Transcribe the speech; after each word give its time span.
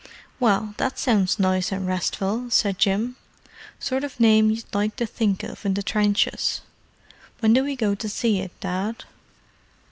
"Well, 0.39 0.73
that 0.77 0.97
sounds 0.97 1.37
nice 1.37 1.71
and 1.71 1.85
restful," 1.85 2.49
said 2.49 2.79
Jim. 2.79 3.17
"Sort 3.79 4.03
of 4.03 4.19
name 4.19 4.49
you'd 4.49 4.63
like 4.73 4.95
to 4.95 5.05
think 5.05 5.43
of 5.43 5.63
in 5.63 5.75
the 5.75 5.83
trenches. 5.83 6.61
When 7.39 7.53
do 7.53 7.63
we 7.63 7.75
go 7.75 7.93
to 7.93 8.09
see 8.09 8.39
it, 8.39 8.59
Dad?" 8.61 9.03